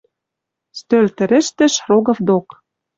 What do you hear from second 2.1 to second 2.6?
док....